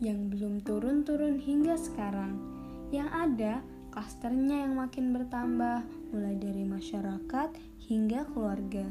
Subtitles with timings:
[0.00, 2.40] yang belum turun-turun hingga sekarang.
[2.88, 3.52] Yang ada,
[3.92, 7.52] klasternya yang makin bertambah, mulai dari masyarakat
[7.84, 8.88] hingga keluarga.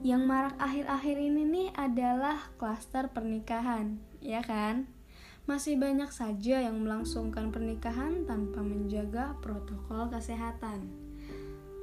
[0.00, 4.88] Yang marak akhir-akhir ini nih adalah klaster pernikahan, ya kan?
[5.44, 11.05] Masih banyak saja yang melangsungkan pernikahan tanpa menjaga protokol kesehatan.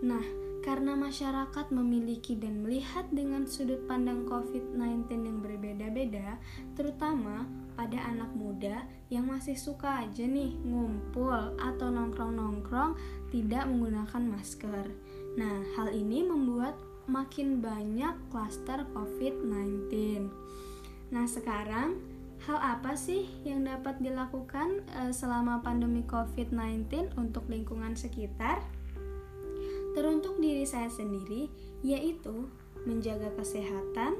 [0.00, 0.24] Nah,
[0.60, 6.36] karena masyarakat memiliki dan melihat dengan sudut pandang COVID-19 yang berbeda-beda,
[6.76, 7.48] terutama
[7.80, 12.92] pada anak muda yang masih suka aja nih ngumpul atau nongkrong-nongkrong
[13.32, 14.86] tidak menggunakan masker.
[15.40, 16.76] Nah, hal ini membuat
[17.08, 20.28] makin banyak klaster COVID-19.
[21.08, 21.96] Nah, sekarang
[22.44, 28.60] hal apa sih yang dapat dilakukan eh, selama pandemi COVID-19 untuk lingkungan sekitar?
[29.96, 31.50] Teruntuk diri saya sendiri,
[31.82, 32.48] yaitu
[32.86, 34.16] menjaga kesehatan,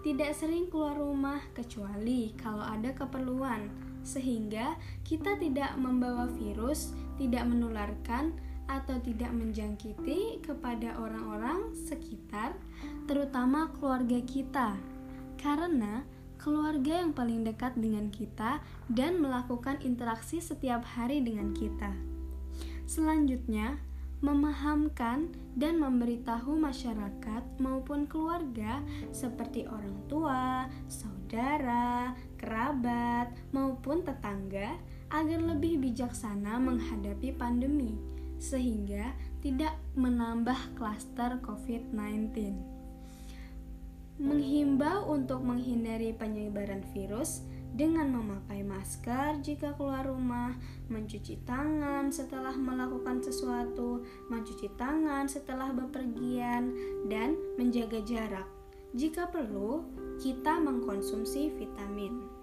[0.00, 3.68] tidak sering keluar rumah kecuali kalau ada keperluan,
[4.00, 8.32] sehingga kita tidak membawa virus, tidak menularkan,
[8.70, 12.54] atau tidak menjangkiti kepada orang-orang sekitar,
[13.10, 14.78] terutama keluarga kita,
[15.42, 16.06] karena
[16.38, 21.92] keluarga yang paling dekat dengan kita dan melakukan interaksi setiap hari dengan kita.
[22.86, 23.82] Selanjutnya,
[24.20, 28.84] memahamkan dan memberitahu masyarakat maupun keluarga
[29.16, 34.76] seperti orang tua, saudara, kerabat, maupun tetangga
[35.10, 37.96] agar lebih bijaksana menghadapi pandemi
[38.40, 42.56] sehingga tidak menambah klaster COVID-19.
[44.20, 47.40] Menghimbau untuk menghindari penyebaran virus
[47.74, 50.54] dengan memakai masker jika keluar rumah,
[50.90, 56.74] mencuci tangan setelah melakukan sesuatu, mencuci tangan setelah bepergian,
[57.06, 58.48] dan menjaga jarak.
[58.90, 59.86] Jika perlu,
[60.18, 62.40] kita mengkonsumsi vitamin.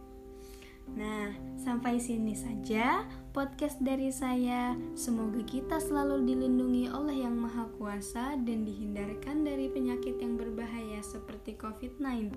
[0.96, 3.04] Nah, sampai sini saja
[3.36, 4.72] podcast dari saya.
[4.96, 11.60] Semoga kita selalu dilindungi oleh Yang Maha Kuasa dan dihindarkan dari penyakit yang berbahaya seperti
[11.60, 12.32] COVID-19.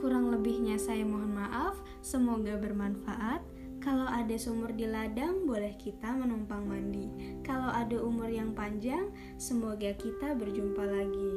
[0.00, 3.44] Kurang lebihnya saya mohon maaf, semoga bermanfaat.
[3.84, 7.36] Kalau ada sumur di ladang, boleh kita menumpang mandi.
[7.44, 11.32] Kalau ada umur yang panjang, semoga kita berjumpa lagi.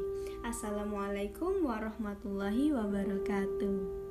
[0.48, 4.03] Assalamualaikum warahmatullahi wabarakatuh.